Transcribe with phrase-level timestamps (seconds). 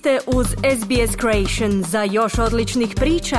[0.00, 1.82] ste uz SBS Creation.
[1.82, 3.36] Za još odličnih priča,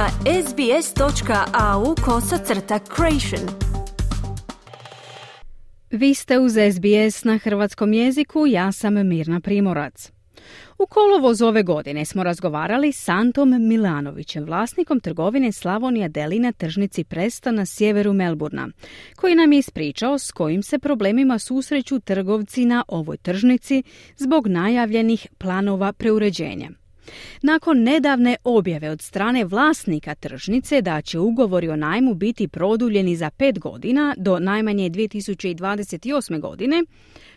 [0.47, 3.49] sbs.au kosacrta creation.
[5.91, 10.11] Vi ste uz SBS na hrvatskom jeziku, ja sam Mirna Primorac.
[10.77, 17.03] U kolovozu ove godine smo razgovarali s Antom Milanovićem, vlasnikom trgovine Slavonija Deli na tržnici
[17.03, 18.69] Presta na sjeveru Melburna,
[19.15, 23.83] koji nam je ispričao s kojim se problemima susreću trgovci na ovoj tržnici
[24.17, 26.80] zbog najavljenih planova preuređenja.
[27.41, 33.29] Nakon nedavne objave od strane vlasnika tržnice da će ugovori o najmu biti produljeni za
[33.29, 36.39] pet godina do najmanje 2028.
[36.39, 36.83] godine,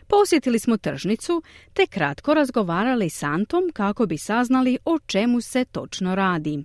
[0.06, 6.14] Posjetili smo tržnicu te kratko razgovarali s Antom kako bi saznali o čemu se točno
[6.14, 6.64] radi.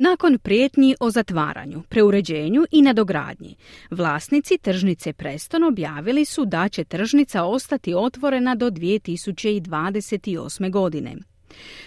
[0.00, 3.56] Nakon prijetnji o zatvaranju, preuređenju i nadogradnji,
[3.90, 10.70] vlasnici tržnice Preston objavili su da će tržnica ostati otvorena do 2028.
[10.70, 11.16] godine.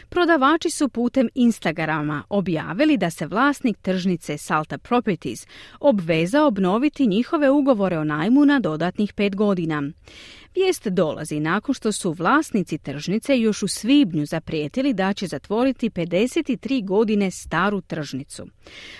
[0.09, 5.47] Prodavači su putem Instagrama objavili da se vlasnik tržnice Salta Properties
[5.79, 9.83] obveza obnoviti njihove ugovore o najmu na dodatnih pet godina.
[10.55, 16.85] Vijest dolazi nakon što su vlasnici tržnice još u svibnju zaprijetili da će zatvoriti 53
[16.85, 18.47] godine staru tržnicu.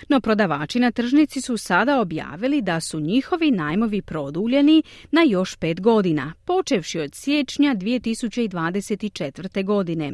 [0.09, 5.81] No prodavači na tržnici su sada objavili da su njihovi najmovi produljeni na još pet
[5.81, 9.65] godina, počevši od siječnja 2024.
[9.65, 10.13] godine.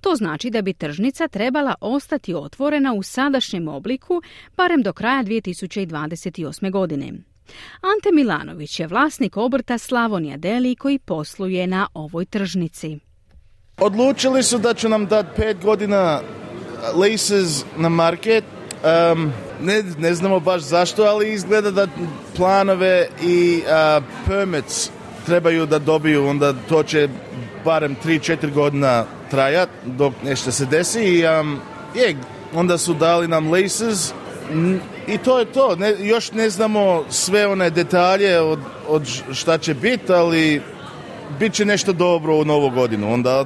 [0.00, 4.22] To znači da bi tržnica trebala ostati otvorena u sadašnjem obliku
[4.56, 6.70] barem do kraja 2028.
[6.70, 7.33] godine.
[7.80, 12.98] Ante Milanović je vlasnik obrta Slavonija Deli koji posluje na ovoj tržnici.
[13.78, 16.20] Odlučili su da će nam dati pet godina
[16.94, 18.44] leases na market.
[19.12, 21.86] Um, ne, ne znamo baš zašto, ali izgleda da
[22.36, 24.90] planove i uh, permits
[25.26, 27.08] trebaju da dobiju, onda to će
[27.64, 31.60] barem 3-4 godina trajat dok nešto se desi i um,
[31.94, 32.16] je,
[32.54, 34.12] onda su dali nam leases
[35.06, 35.76] i to je to.
[35.76, 40.62] Ne, još ne znamo sve one detalje od, od šta će biti, ali
[41.38, 43.12] bit će nešto dobro u novu godinu.
[43.12, 43.44] Onda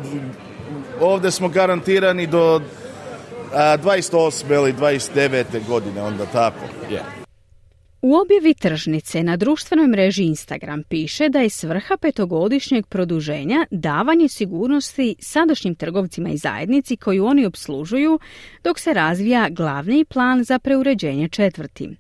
[1.00, 2.60] ovdje smo garantirani do
[3.54, 4.54] a, 28.
[4.54, 5.44] ili 29.
[5.68, 6.64] godine, onda tako.
[6.90, 7.27] Yeah.
[8.02, 15.16] U objavi tržnice na društvenoj mreži Instagram piše da je svrha petogodišnjeg produženja davanje sigurnosti
[15.20, 18.18] sadašnjim trgovcima i zajednici koju oni obslužuju
[18.64, 21.90] dok se razvija glavni plan za preuređenje četvrti.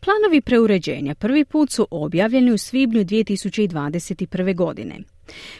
[0.00, 4.56] Planovi preuređenja prvi put su objavljeni u svibnju 2021.
[4.56, 4.98] godine.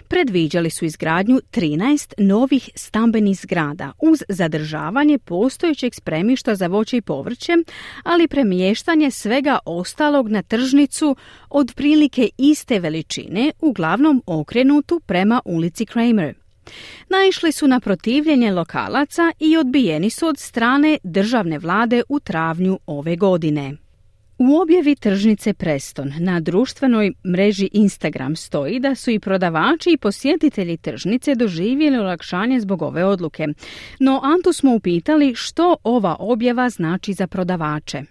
[0.09, 7.53] Predviđali su izgradnju 13 novih stambenih zgrada uz zadržavanje postojećeg spremišta za voće i povrće,
[8.03, 11.17] ali premještanje svega ostalog na tržnicu
[11.51, 16.35] od prilike iste veličine, uglavnom okrenutu prema ulici Kramer.
[17.09, 23.17] Naišli su na protivljenje lokalaca i odbijeni su od strane državne vlade u travnju ove
[23.17, 23.84] godine.
[24.39, 30.77] U objavi tržnice Preston na društvenoj mreži Instagram stoji da su i prodavači i posjetitelji
[30.77, 33.47] tržnice doživjeli olakšanje zbog ove odluke.
[33.99, 38.03] No Antu smo upitali što ova objava znači za prodavače.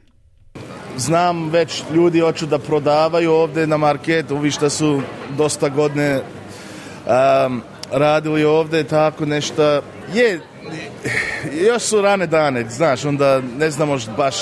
[0.97, 5.01] Znam već ljudi hoću da prodavaju ovdje na marketu, vi što su
[5.37, 7.61] dosta godine um,
[7.91, 9.81] radili ovdje, tako nešto.
[10.13, 10.39] Je,
[11.69, 14.35] još su rane dane, znaš, onda ne znamo baš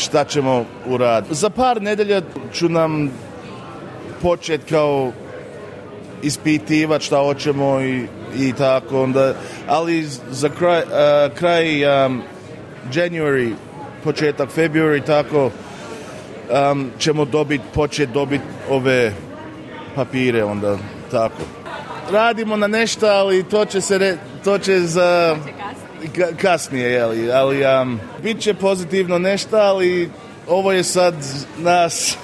[0.00, 1.34] šta ćemo uraditi.
[1.34, 2.20] Za par nedelja
[2.52, 3.10] ću nam
[4.22, 5.12] početi kao
[6.22, 8.06] ispitivati šta hoćemo i,
[8.38, 9.34] i tako onda,
[9.68, 12.22] ali za kraj, uh, kraj um,
[12.92, 13.52] January,
[14.04, 15.50] početak February, tako
[16.70, 19.12] um, ćemo dobiti, početi dobiti ove
[19.94, 20.78] papire onda,
[21.10, 21.42] tako.
[22.10, 25.36] Radimo na nešto, ali to će se, re, to će za
[26.36, 30.10] kasnije, jeli, ali um, bit će pozitivno nešto, ali
[30.48, 31.14] ovo je sad
[31.58, 32.18] nas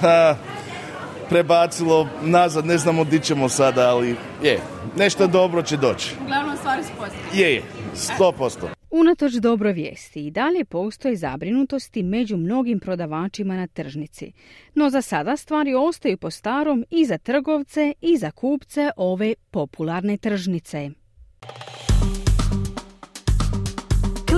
[1.28, 4.60] prebacilo nazad, ne znamo di ćemo sada, ali je,
[4.96, 6.14] nešto dobro će doći.
[6.24, 7.42] Uglavnom stvari su pozitivne.
[7.42, 7.62] Je, je,
[7.94, 8.68] sto posto.
[8.90, 14.32] Unatoč dobro vijesti i dalje postoji zabrinutosti među mnogim prodavačima na tržnici.
[14.74, 20.16] No za sada stvari ostaju po starom i za trgovce i za kupce ove popularne
[20.16, 20.90] tržnice.